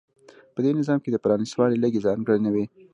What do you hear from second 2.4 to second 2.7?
وې.